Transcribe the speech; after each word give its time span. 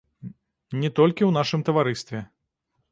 Не 0.83 0.89
толькі 1.01 1.23
ў 1.27 1.31
нашым 1.39 1.61
таварыстве. 1.69 2.25